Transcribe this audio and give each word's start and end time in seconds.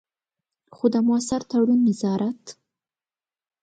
خو 0.75 0.85
د 0.93 0.95
مؤثر 1.07 1.41
تړون، 1.49 1.79
نظارت. 1.87 2.43